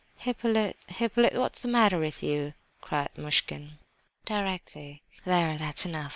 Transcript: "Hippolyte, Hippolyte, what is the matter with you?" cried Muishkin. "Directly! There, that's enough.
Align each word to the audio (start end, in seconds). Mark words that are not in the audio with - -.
"Hippolyte, 0.17 0.77
Hippolyte, 0.87 1.35
what 1.37 1.55
is 1.55 1.61
the 1.61 1.67
matter 1.67 1.99
with 1.99 2.23
you?" 2.23 2.55
cried 2.81 3.09
Muishkin. 3.15 3.77
"Directly! 4.25 5.03
There, 5.25 5.59
that's 5.59 5.85
enough. 5.85 6.09